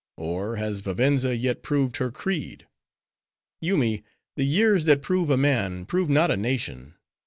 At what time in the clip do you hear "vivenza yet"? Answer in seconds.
0.81-1.61